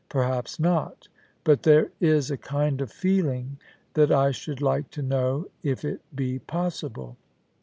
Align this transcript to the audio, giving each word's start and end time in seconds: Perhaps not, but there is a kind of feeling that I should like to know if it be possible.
Perhaps 0.09 0.59
not, 0.59 1.07
but 1.43 1.61
there 1.61 1.91
is 1.99 2.31
a 2.31 2.35
kind 2.37 2.81
of 2.81 2.91
feeling 2.91 3.59
that 3.93 4.11
I 4.11 4.31
should 4.31 4.59
like 4.59 4.89
to 4.97 5.03
know 5.03 5.45
if 5.61 5.85
it 5.85 6.01
be 6.15 6.39
possible. 6.39 7.17